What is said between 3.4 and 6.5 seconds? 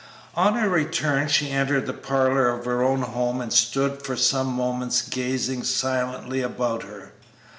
stood for some moments gazing silently